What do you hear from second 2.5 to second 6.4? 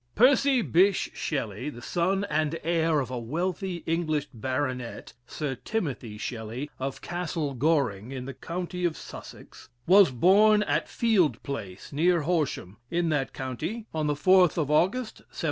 heir of a wealthy English baronet, Sir Timothy